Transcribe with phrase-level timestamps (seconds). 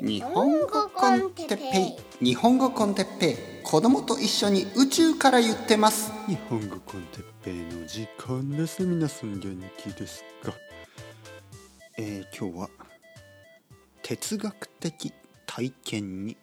[0.00, 2.24] 日本語コンテッペイ。
[2.24, 3.36] 日本語コンテッペイ。
[3.64, 6.12] 子供と一緒に宇宙から言ってます。
[6.28, 8.84] 日本語コンテッペイの時間です。
[8.86, 10.54] 皆さん元気ですか？
[11.96, 12.70] えー、今日は
[14.02, 15.12] 哲学的
[15.46, 16.36] 体験に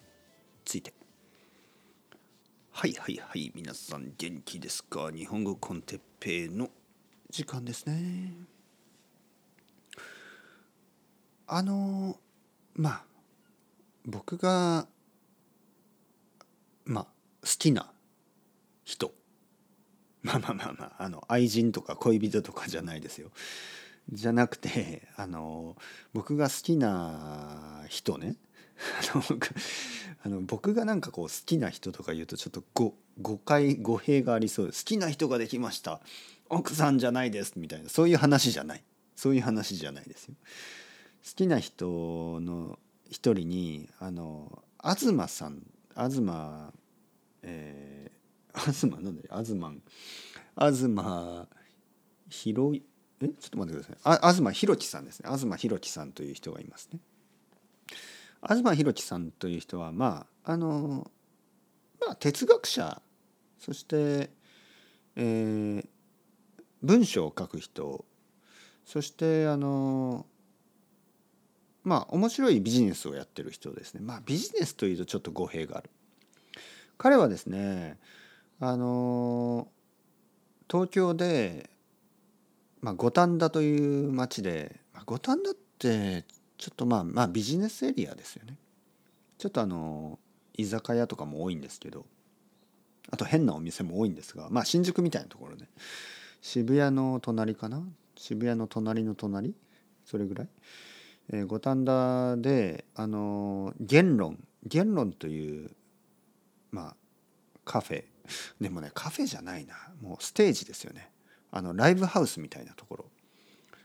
[0.66, 0.94] ついて。
[2.72, 5.12] はいはいはい皆さん元気ですか？
[5.12, 6.70] 日本語コンテッペイの
[7.30, 8.34] 時間ですね。
[11.48, 12.18] あの
[12.76, 13.04] まあ
[14.06, 14.88] 僕が
[16.86, 17.06] まあ
[17.42, 17.92] 好きな
[18.84, 19.12] 人。
[20.22, 23.32] まあまあまあまああの愛人とか恋人とかじゃないですよ。
[24.12, 25.76] じゃなくてあの
[26.14, 28.36] 僕が好きな人ね。
[29.14, 29.24] あの
[30.24, 36.02] あの僕がなんかこう好きな人とか言うとちょっと誤誤解語弊がありそうです好きな人ができました。
[36.50, 37.54] 奥さんじゃないです。
[37.56, 37.90] みたいな。
[37.90, 38.84] そういう話じゃない。
[39.16, 40.36] そういう話じゃないですよ。
[41.26, 42.78] 好きな人の
[43.16, 45.64] 一人にあの東さん
[45.96, 46.22] 東
[47.44, 49.56] えー、東なんだよ東
[50.58, 51.48] 東
[52.30, 52.74] ひろ
[53.22, 55.30] えちょっと待ってくださいあ東博樹さんですね。
[55.32, 57.00] 東博樹さんという人がいますね。
[58.46, 61.10] 東博樹さんという人はまああの
[62.02, 63.02] まあ哲学者。
[63.60, 64.30] そして、
[65.16, 65.88] えー、
[66.84, 68.04] 文章を書く人。
[68.86, 70.26] そしてあの
[71.86, 74.02] まあ面白いビジネスをやってる人ですね。
[74.04, 75.90] まあビジネスというとちょっと語弊がある。
[76.98, 77.98] 彼はですね
[78.60, 79.68] あの
[80.70, 81.70] 東京で、
[82.82, 86.26] まあ、五反田という町で、まあ、五反田って
[86.58, 88.58] ちょっとまあまあビジネスエリアですよね。
[89.38, 90.18] ちょっとあの
[90.58, 92.06] 居酒屋とかも多いんですけど
[93.12, 95.68] あと変なお店も多いんですがまあ新宿みたいなところね
[96.42, 97.84] 渋谷の隣かな？
[98.16, 99.54] 渋谷の隣の隣？
[100.06, 100.48] それぐらい？
[101.32, 105.72] えー、五反田であの言論言論という
[106.72, 106.96] まあ
[107.64, 108.04] カフェ。
[108.60, 109.76] でもねカフェじゃないな。
[110.02, 111.12] もうステージですよね。
[111.52, 113.06] あのライブハウスみたいなところ。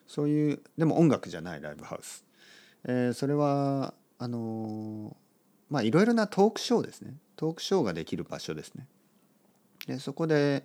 [0.07, 2.25] そういうでも音楽じゃないライブハウス、
[2.85, 5.17] えー、それはあの
[5.69, 7.15] まあいろいろなトークショーですね。
[7.37, 8.87] トークショーができる場所ですね。
[9.87, 10.65] でそこで、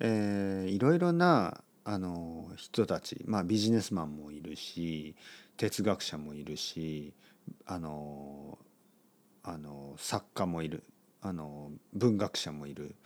[0.00, 5.14] えー、いろいろなあの人たちまあビジネスマンもいるし
[5.60, 7.12] 哲学者もいるし
[7.66, 8.56] あの
[9.42, 10.84] あの作家もいる
[11.20, 12.96] あの文学者もいる。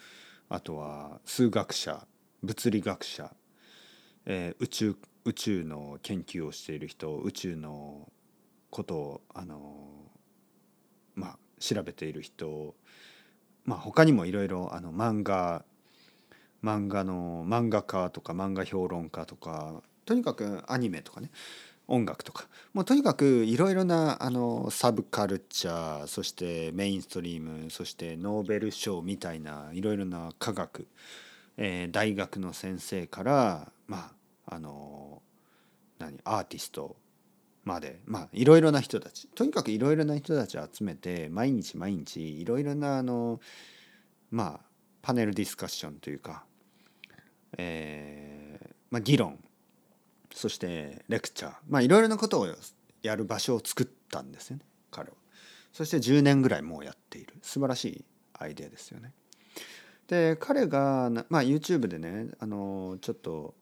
[0.48, 2.06] あとは数学者
[2.44, 3.34] 物理学者、
[4.26, 8.12] えー、宇宙宇宙の研究をしている人宇宙の
[8.70, 9.88] ことをあの
[11.16, 12.76] まあ調べている人
[13.64, 15.64] まあ他にもいろいろ漫画
[16.62, 21.30] 漫画の漫画家とか漫画評論家とかとにかくアニメとかね。
[21.86, 22.48] 音楽とか。
[22.72, 30.88] もうとにかくいろいろなあのサブカルチャーそしてメインストリームそしてノーベル賞みたいないろいろな科学、
[31.56, 34.12] えー、大学の先生からま
[34.46, 35.22] ああの
[35.98, 36.96] 何アーティスト
[37.64, 39.28] までまあいろいろな人たち。
[39.34, 43.40] とにかくいろいろな人たちを集めて毎日毎日いろいろなあの
[44.30, 46.44] まあパネルディスカッションというか、
[47.58, 49.38] えーまあ、議論
[50.34, 52.48] そしてレクチャーまあいろいろなことを
[53.02, 55.16] やる場所を作ったんですよね彼は。
[55.72, 59.12] そして10年ぐらいもうやっている素晴らしいアイデアですよね。
[60.08, 63.54] で彼が、まあ、YouTube でねあのちょっと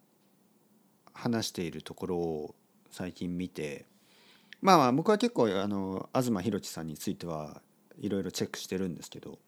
[1.12, 2.54] 話しているところを
[2.90, 3.84] 最近見て
[4.62, 7.60] まあ僕は結構あの東博樹さんについては
[7.98, 9.38] いろいろチェックしてるんですけど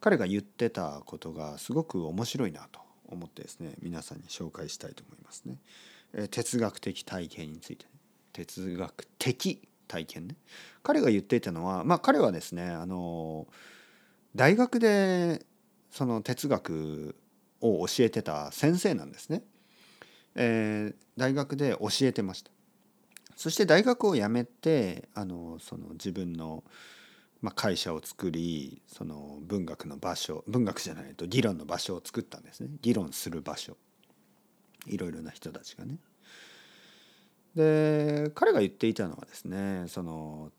[0.00, 5.58] 彼が言ってたことがすごく面白いなと思ってですね皆さんに紹介したいと思いますね。
[6.30, 7.86] 哲学的体験について、
[8.32, 10.36] 哲学的体験ね
[10.82, 13.46] 彼が言っていたのはまあ彼はですねあの
[14.34, 15.44] 大学で
[15.90, 17.16] その哲学
[17.60, 19.42] を教えてた先生なんですね。
[20.34, 22.50] えー、大学で教えてました。
[23.34, 26.64] そして大学を辞めてあのその自分の、
[27.40, 33.76] まあ、会社を作りその文学の場所文学じゃないと議論の場所を作ったんですね議論する場所
[34.86, 35.98] いろいろな人たちがね。
[37.54, 40.52] で彼が言っていたのはですねその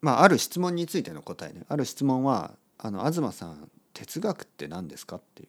[0.00, 5.48] まあある質問についての答えねある質問は「あの東さん哲学って何ですか?」っていう。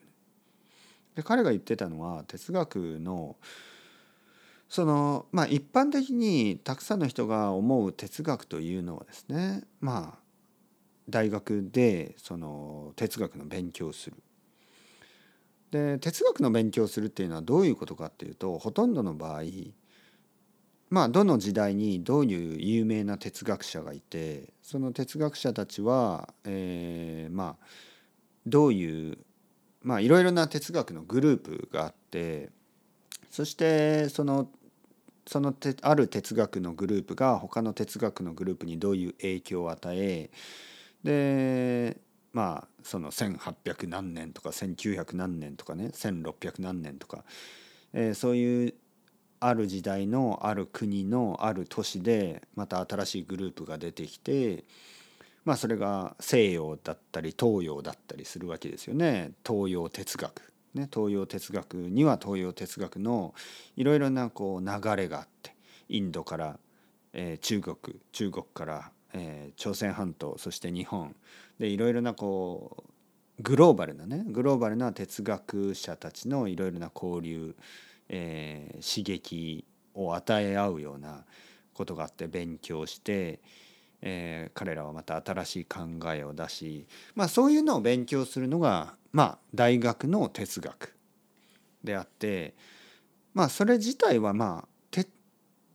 [1.16, 3.38] で彼が言ってたのは哲学の
[4.70, 10.20] そのまあ一般的にたくさんの人が思う哲学というのはですねまあ
[11.10, 14.18] 大学でその哲学の勉強をする
[15.72, 19.44] で哲学の勉強をするっていうのはどういうことかっていうとほとんどの場合
[20.90, 27.66] まあどの時代にどういう有名な哲学者がいてその哲学者たちは、えー、まあ
[28.46, 29.18] どういう
[29.84, 32.50] まあいろいろな哲学のグループがあって
[33.30, 34.50] そしてその
[35.28, 40.30] そのてある哲学のグループが他の哲学のグループにどういう影響を与え
[41.04, 41.98] で
[42.38, 47.24] まあその1800何年とか1900何年とかね1600何年とか、
[47.94, 48.74] えー、そういう
[49.40, 54.66] ある時代のある国のある都市でまた新しいグループが出てきて
[55.46, 60.54] まあそれが西洋だったり東洋だったりするわけですよね東洋哲学。
[60.76, 63.34] ね、東洋哲学には東洋哲学の
[63.78, 65.56] いろいろなこう流れがあって
[65.90, 66.60] インドから、
[67.14, 71.16] えー、中国中国から、えー、朝鮮半島そして日本。
[71.60, 72.84] でいろいろなこ
[73.40, 77.56] うグローバルなねグローバルな哲学者たちのいろいろな交流、
[78.10, 81.26] えー、刺激を与え合うような
[81.74, 83.40] ことがあって勉強して、
[84.02, 85.80] えー、彼らはまた新しい考
[86.14, 90.96] えを出し、まあ、そういうのを勉強するのが、まあ、大学の哲学
[91.84, 92.56] であって
[93.34, 94.68] まあそれ自体はまあ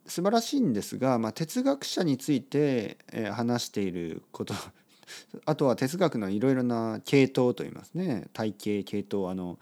[0.06, 4.54] 素晴らしいんですが、まあ、哲学者について、え、話していること
[5.46, 8.28] あとは哲学のいろいろな系統といいますね。
[8.32, 9.58] 体系系統あの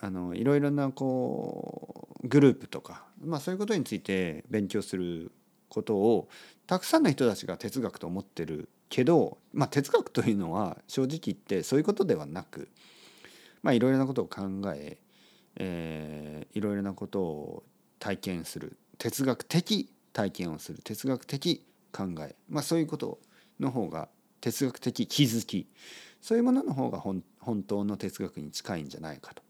[0.00, 5.32] あのいろいろなこうグループとか、まあ、そういうことについて勉強する
[5.70, 6.28] ことを
[6.66, 12.68] たくさんの人たちが哲学と思ってるけど、まあ、哲学というのは正直言ってそういうことではなく、
[13.62, 14.42] まあ、いろいろなことを考
[14.74, 14.98] え
[15.56, 17.62] えー、いろいろなことを
[17.98, 18.76] 体験する。
[19.02, 23.18] 哲学的体験をする哲学的考え、まあ、そういうこと
[23.58, 24.08] の方が
[24.40, 25.66] 哲学的気づき。
[26.20, 27.24] そういうものの方が本
[27.64, 29.42] 当の哲学に近いんじゃないかと。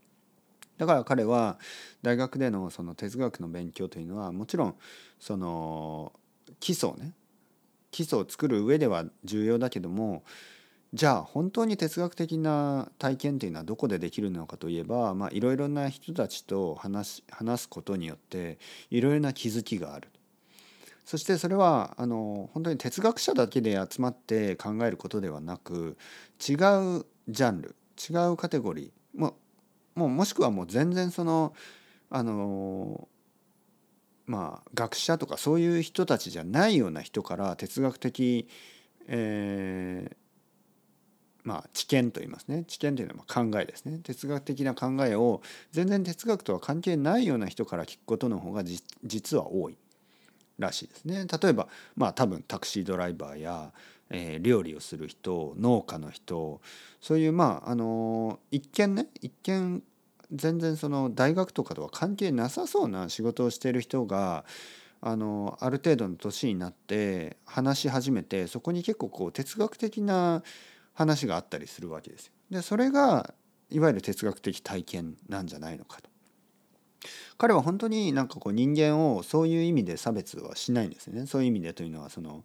[0.79, 1.59] だから彼は
[2.01, 4.75] 大学でのその哲学の勉強というのはもちろん
[5.21, 6.15] その
[6.59, 7.13] 基礎ね。
[7.91, 10.25] 基礎を作る上では重要だけども
[10.95, 18.59] じゃあ本当に哲学的な体験というのはどこでできるのかといえばいろいろな人たちと話話すことによって
[18.91, 20.09] いろいろな気づきがある。
[21.05, 25.97] そしてそれはあの本当に哲学者だけで集まって考えることではなく
[26.47, 29.37] 違うジャンル違うカテゴリーも
[29.95, 31.55] ももしくはもう全然その
[32.09, 33.09] あの
[34.27, 38.49] まあ学者とかそういう人たちじゃないような人から哲学的、
[39.09, 40.22] えー、
[41.45, 45.43] まあ知見と言いますね知見というのは考えですね哲学的な考えを
[45.73, 48.63] 全然哲学とは関係ないような人から聞くことの方が
[49.05, 49.77] 実は多い
[50.59, 51.27] らしいですね。
[51.43, 53.73] 例えばまあ多分タクシードライバーや、
[54.11, 56.61] えー、料理をする人農家の人
[57.01, 59.83] そういうまああの一見ね一見
[60.33, 64.45] 全然その大学とかとは関係なさそうな仕事をしている人が
[65.01, 70.43] あのある程度の年になって話し始めてそこに結構こう哲学的な
[70.95, 72.33] 話があったりするわけですよ。
[72.51, 73.35] でそれが
[73.71, 76.11] いわゆる哲学的体験なんじゃないのかと。
[77.39, 81.27] 彼は本当になんかこう人間をそういう意味で差別はしないんですよね。
[81.27, 82.45] そういう意味でというのはその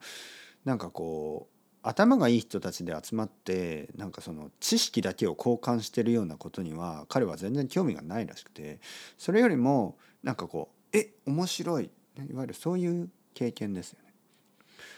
[0.65, 8.79] なんかこう頭がいい人たちで集まってなんかその知識だけを交換してるようなことには彼は全然興味がないらしくて
[9.17, 11.91] それよりもなんかこうえ面白い
[12.29, 14.06] いわゆるそういう経験ですよね。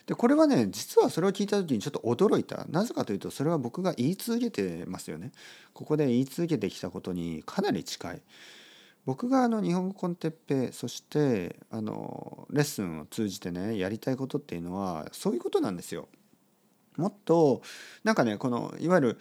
[0.09, 2.65] でこれはね実はそれを聞いた時にちょっと驚いた。
[2.67, 5.31] なぜかというとそれは僕が言い続けてますよね。
[5.71, 8.21] ここで言い続けてきたことにかなり近い。
[9.05, 16.09] 僕があの日本語コンテッペそしてあのレッスンを通じてねやりたいことっていうのはそういうことなんですよ。
[16.97, 17.61] もっと
[18.03, 19.19] なんかねこのいわゆる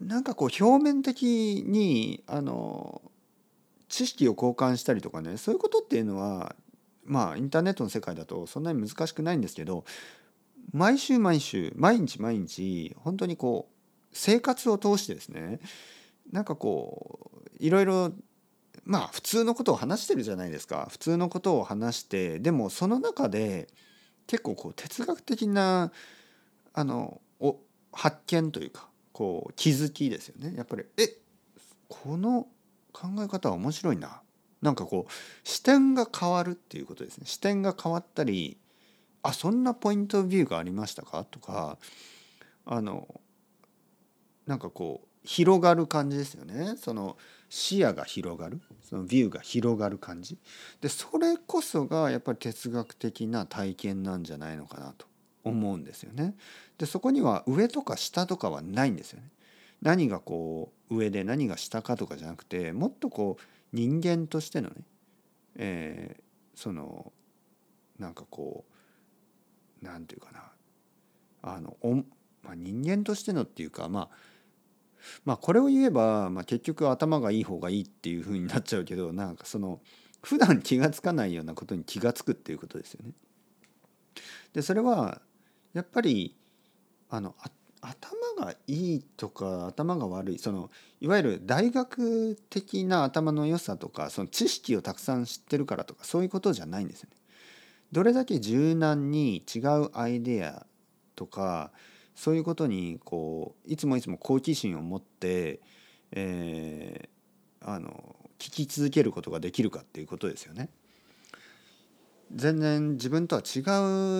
[0.00, 3.02] なんかこう表面的にあの
[3.88, 6.54] 知識を交換したりとかねそういうことっていうのは
[7.04, 9.84] まあインターネットの世界だとそんなに難しくないんですけど
[10.72, 13.74] 毎週毎週毎日毎日本当にこう
[14.12, 15.60] 生活を通してですね
[16.32, 18.12] なんかこういろいろ
[18.84, 20.88] まあ普通のことを話してるじゃないですか。
[20.90, 23.68] 普通のことを話してでもその中で
[24.26, 25.92] 結構こう哲学的な
[26.72, 27.58] あのお
[27.92, 30.54] 発見というかこう気づきですよね。
[30.56, 31.16] やっぱりえ
[31.88, 32.48] この
[32.92, 34.22] 考え方は面白いな。
[34.64, 35.12] なんかこう
[35.46, 38.56] 視点が変わるっていうことですね視点が変わったり
[39.22, 41.24] あそんなポイントビューがありましたか？
[41.24, 41.76] とか
[42.64, 43.20] あの
[44.46, 47.18] なんかこう広がる感じですよねその
[47.50, 50.38] 視野が広がるそのビューが広がる感じ
[50.80, 55.06] でそれこそがやっぱり哲学的な体験なんじゃないのかなと
[55.44, 56.34] 思うんですよね。
[56.78, 59.28] でそこには上とか下とかはないんですよね。
[59.82, 63.42] 何がこう上で何が下かとかじゃなくてもっとこう
[63.74, 64.74] 人間としてのね、
[65.56, 66.22] えー、
[66.54, 67.12] その
[67.98, 68.64] なんかこ
[69.82, 70.52] うなんていうかな
[71.42, 74.08] あのお、まあ、人間としてのっていうかまあ
[75.24, 79.80] まあこれを言えば、まあ、結局頭がいい方がいいっていうふうになっちゃうけどなんかその
[80.22, 83.12] 普段気が付かないようなことに気が付くっていうことですよね。
[84.52, 85.20] でそれは
[85.72, 86.36] やっぱり
[87.10, 87.34] あの
[87.84, 97.16] 頭がいいとか頭が悪いそのいわゆる大学的な頭の良さとかその知識をたくさん知ってるからとかそういうことじゃないんですよね。
[97.92, 100.66] どれだけ柔軟に違うアイデア
[101.14, 101.70] とか
[102.14, 105.60] そういうことにこういつもいつも好奇心を持って、
[106.12, 110.70] えー、あの聞き続けることができるかっていうことですよね。
[112.32, 113.60] 全然自分とは違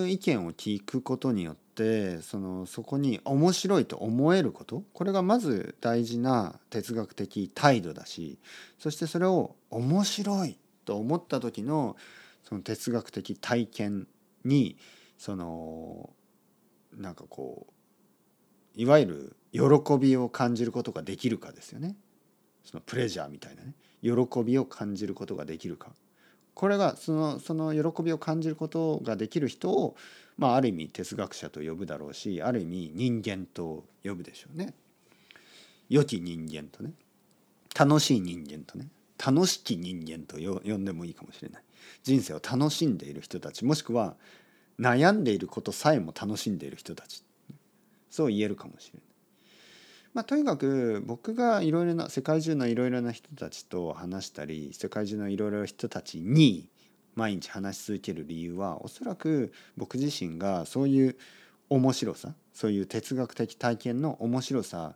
[0.03, 8.39] う意見を聞くことによってそのそこに面白いと思えることこれがまず大事な哲学的態度だし
[8.79, 11.95] そしてそれを面白いと思った時の
[12.43, 14.07] その哲学的体験
[14.43, 14.77] に
[15.17, 16.11] その
[16.95, 17.73] なんかこう
[18.79, 21.95] いわゆる喜びを感じることができるかですよね。
[22.65, 25.91] そのプレジャーみたいなね喜びを感じることができるか。
[26.55, 29.95] これがそのその喜びを感じることができる人を、
[30.37, 34.73] まあ、ある意味哲学者と呼ぶだろうしある意味人間と呼ぶでしょうね。
[35.89, 36.93] 良き人間とね
[37.77, 38.87] 楽しい人間とね
[39.23, 41.63] 楽しき人間と呼んでもいいかもしれない
[42.03, 44.15] 人生を楽しんでいる人たちもしくは
[44.79, 47.23] 悩んでいることさえも楽しんでいる人たち
[48.09, 49.04] そう言えるかもしれない。
[50.15, 56.69] まあ、とにかく僕がいろいろな世界中のいろいろな人たちと話したり世界中のいろいろな人たちに
[57.15, 61.17] 毎日話し続ける理由はおそらく僕自身がそういう
[61.69, 64.95] 面白さそういう哲学的体験の面白さ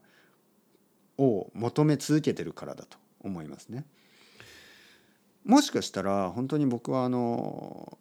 [1.18, 3.84] を求め続けてるからだと思いますね。
[5.44, 7.98] もしかしたら本当に僕はあの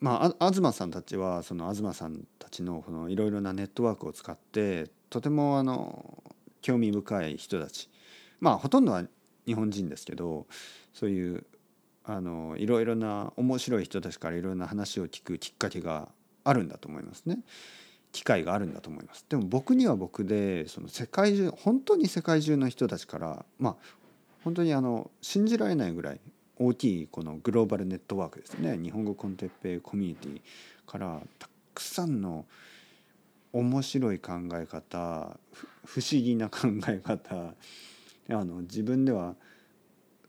[0.00, 6.22] まあ東さんたちはその東さんたちのいろいろなネットワークを使ってとてもあの
[6.62, 7.88] 興味深い人たち
[8.40, 9.04] まあほとんどは
[9.46, 10.46] 日本人ですけど
[10.92, 11.44] そういう
[12.04, 16.08] あのいろいろな面白い人たちからいろいろな話を聞くきっかけが
[16.44, 17.40] あるんだと思いますね。
[18.12, 19.26] 機会があるんだと思います。
[19.28, 23.76] でも僕には僕でその世界中本当に世界中の人たちからまあ
[24.44, 26.20] 本当にあの信じられないぐらい
[26.58, 30.40] 大きいこのグローバルネットワークですね日本語コンテッペイコミュニティ
[30.90, 32.46] からたくさんの
[33.58, 35.38] 面白い考え方
[35.84, 37.54] 不思議な考え方
[38.28, 39.34] あの自分では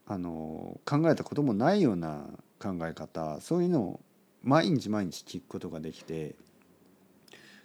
[0.05, 2.25] あの考えたこともないような
[2.59, 3.99] 考え方そういうのを
[4.43, 6.35] 毎日毎日聞くことができて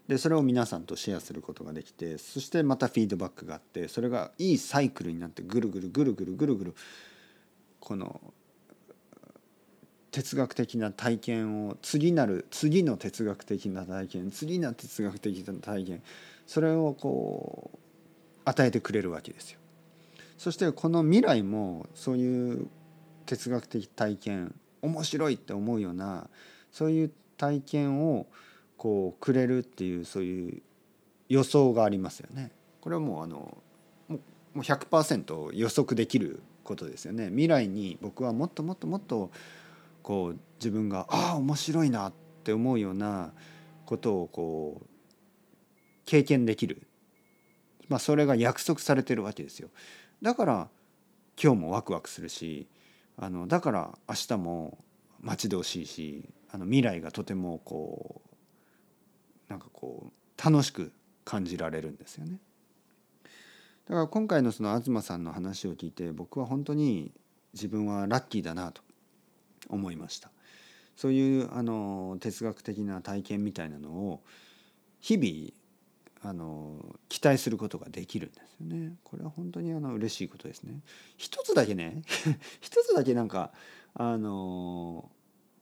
[0.09, 6.75] でそれを皆さんとシェアすることができてそしてまたフィードバックがあってそれがいいサイクルになってぐるぐるぐるぐるぐるぐる
[7.79, 8.21] この
[10.13, 16.03] 哲学的な体験を次なる次の哲学的な体験次の哲学的な体験
[16.47, 17.79] それをこう
[18.45, 19.59] 与えてくれるわけですよ。
[20.37, 22.67] そしてこの未来もそういう
[23.27, 26.29] 哲学的体験面白いって思うような
[26.73, 28.27] そういう体験を
[28.77, 30.63] こうくれるっていうそういう
[31.29, 32.51] 予想がありますよね。
[32.81, 33.57] これはもうあの
[34.09, 34.19] も
[34.57, 37.29] う100%予測できることですよね。
[37.29, 39.31] 未来に僕はもっともっともっと
[40.03, 42.13] こう自分がああ面白いなっ
[42.45, 43.33] て思うような
[43.87, 44.87] ことをこう
[46.05, 46.83] 経験できる、
[47.89, 49.69] まあ、それが約束されてるわけですよ。
[50.21, 50.69] だから
[51.43, 52.67] 今日もワクワクするし
[53.17, 54.79] あのだから明日も
[55.21, 58.23] 待ち遠しいしあの未来がとてもこ
[59.49, 60.93] うなんかこう楽しく
[61.25, 62.39] 感じられるんですよね。
[63.87, 67.13] だから今回のその東さんの話を聞いて僕は本当に
[67.53, 68.83] 自分はラッキーだなと
[69.73, 70.31] 思いました。
[70.95, 74.23] そういうあの哲学的な体験みたいなのを
[75.01, 75.53] 日々
[76.25, 78.95] あの期待することができるんですよね。
[79.03, 80.81] これは本当にあの嬉しいことですね。
[81.17, 82.03] 一つだけね
[82.61, 83.53] 一つだけなんか
[83.95, 85.11] あの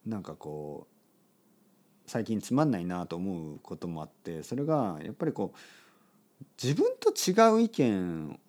[0.04, 8.40] なんかこう最近つまんないなと思うこともあってそれがやっぱりこう自分と違う意見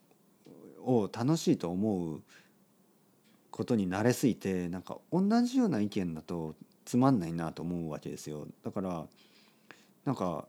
[0.80, 2.24] を楽しいと思う
[3.62, 9.06] ことに慣れすぎてなんか同じような意見だとつまんないなと思うわけですよだから
[10.03, 10.48] なんか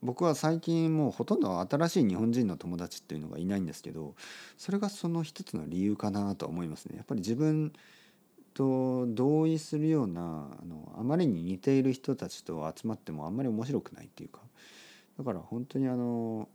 [0.00, 4.14] 僕は最近もうほとんど新しい日本人の友達っていうのがいないんですけど
[4.56, 6.96] それがその一つの理由かなと思いますね。
[6.96, 7.72] やっぱり自分
[8.54, 10.20] と同意するような
[10.62, 14.38] あのあまりに似ている人たちと集まってもあんまり面白くないっていうか
[15.18, 16.48] だから本当にあの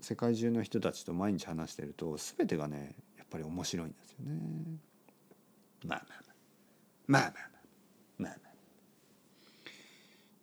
[0.00, 2.94] 世界中の人たちと毎日話してると全てがね
[3.30, 4.40] ぱり面白いんですよね。
[5.84, 6.30] まあまあまあ
[7.06, 7.42] まあまあまあ、
[8.18, 8.50] まあまあ、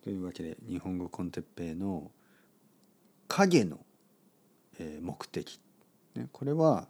[0.04, 2.12] というわけで日本語コンテッペイの
[3.28, 3.80] 影の
[5.02, 5.60] 目的、
[6.16, 6.88] ね、これは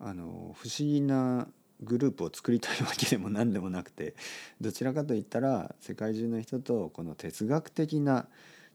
[0.00, 1.48] あの不思議な
[1.80, 4.14] グループを作りたいわけでも何でもなくて
[4.60, 8.26] どちらかといったら世界中の人とこの哲学的な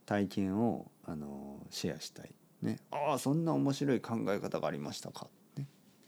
[0.06, 2.32] 体験をあのシェアしたい。
[2.62, 5.28] ね、ああそんな面白い考え方がありましたか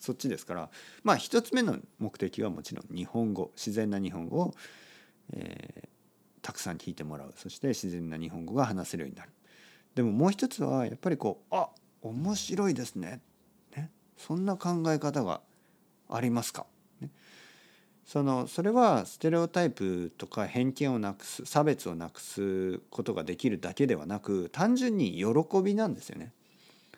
[0.02, 0.70] そっちですから
[1.02, 4.54] まあ一つ目の目的はもちろん日本語自然な日本語を、
[5.32, 5.92] えー
[6.42, 7.32] たくさん聞いてもらう。
[7.36, 9.30] そして自然な日本語が話せるようになる。
[9.94, 11.68] でももう一つはやっぱりこうあ
[12.02, 13.20] 面白いですね。
[13.74, 13.90] ね。
[14.16, 15.40] そんな考え方が
[16.10, 16.66] ありますか、
[17.00, 17.10] ね、
[18.04, 26.32] そのそれはステレオタイプとか偏見をなくす差別をなくすことができるだけではなく単純に喜びなんですよね。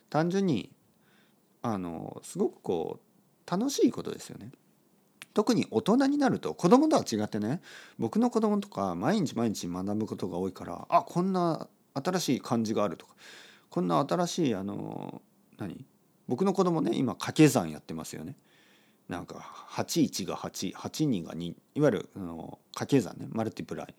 [0.09, 0.71] 単純に
[1.66, 4.50] あのすごくこう楽しいことですよね。
[5.33, 7.62] 特に大人になると子供とは違ってね
[7.99, 13.14] 僕の子供とか毎日毎日学ぶことが多いからあこんな新しい漢字があるとか
[13.71, 15.23] こんな新しいあの
[15.56, 15.87] 何？
[16.28, 18.37] 僕の子供ね今掛け算やってますよね。
[19.09, 19.37] なんか
[19.71, 23.94] 81が882が2いわゆるあの掛け算ねマルティプライ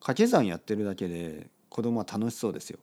[0.00, 2.78] 掛け算やってるだけで子供は楽しそうですよ。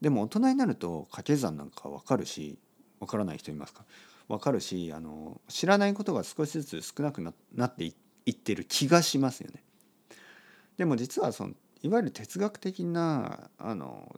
[0.00, 2.58] でも大人になると掛け算なんか分かるし
[3.00, 3.84] 分からない人いますか？
[4.28, 7.94] 分かるしあの知らないことが少しずつ少なくななってい
[8.30, 9.62] ってる気がしますよね。
[10.76, 14.14] でも実はそのいわゆる哲学的なあの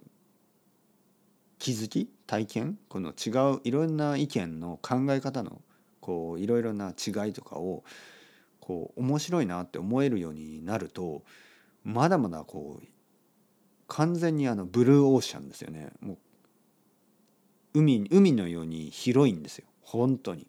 [1.58, 5.60] 気づき体験この違ういろんな意見の考え方の
[6.00, 7.84] こういろいろな違いとかを
[8.60, 11.22] こう面白いなって思えるようになると
[11.84, 12.86] まだまだこう
[13.88, 16.18] 完全にあのブルーオーシャンですよねもう
[17.74, 19.66] 海海のように広いんですよ。
[19.82, 20.46] 本当に。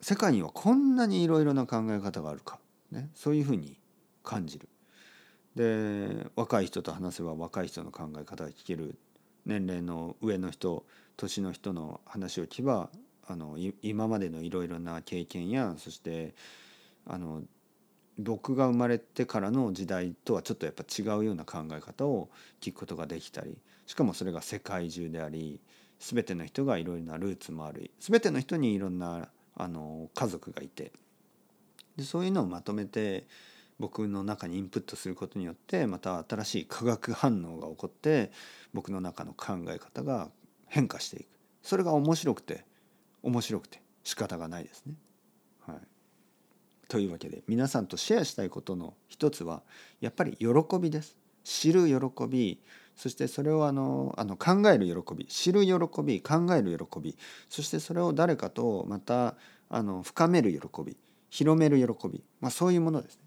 [0.00, 2.58] 世界にはこんなにいろいろな考え方があるか、
[2.90, 3.78] ね、そういうふうに
[4.22, 4.68] 感じる。
[5.56, 8.98] で若い人と話せば若い人の考え方が聞ける。
[9.46, 12.88] 年齢の上の人年の人の話を聞けば
[13.26, 16.34] あの今までのいろいろな経験やそして
[17.06, 17.42] あの
[18.18, 25.60] 僕が生まれてからの時代とはちょっとやっぱ違うような考え方を聞くことができたりしかもそれが世界中であり
[26.00, 30.92] 全ての人がいろいろなルーツもある全ての人にいろんなあの家族がいて
[31.96, 33.26] でそういうのをまとめて
[33.78, 38.30] 僕の中にインプットすることによってまた新しい化学反応が起こって
[38.72, 40.30] 僕の中の考え方が
[40.66, 41.26] 変化していく
[41.62, 42.64] それが面白くて
[43.22, 44.94] 面白くて仕方がないですね。
[45.66, 45.76] はい、
[46.88, 49.62] というわけで皆さんとシェアしたいことの一つは
[50.00, 51.16] やっぱり喜びです。
[51.42, 52.60] 知る喜び
[52.96, 57.16] そしてそれをあのあの考える喜び知る喜び考える喜び
[57.48, 59.36] そしてそれを誰かとまた
[59.68, 60.96] あの深める喜び
[61.30, 63.22] 広める喜び、まあ、そういうものですね。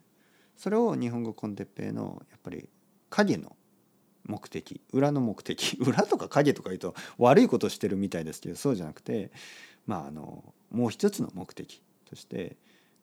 [0.56, 2.70] それを日本語 con テッペイのやっぱり
[3.10, 3.56] 影の
[4.26, 9.32] 目的裏の目的 裏とか影とか言うと悪いことしてるみたいですけどそうじゃなくて
[9.86, 12.58] まああのもう一つの目的として、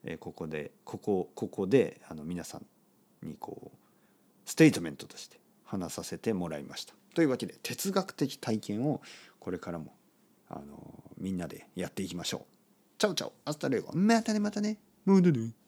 [0.04, 3.78] えここでここここであの皆さんにこう
[4.46, 5.38] ステートメントとして
[5.74, 6.94] 話させてもらいました。
[7.14, 9.00] というわけで哲学的体験を
[9.38, 9.94] これからも
[10.48, 12.40] あのみんなでやっていきましょう。
[12.98, 14.78] Chao chao hasta luego またねまたね。
[15.04, 15.63] またね。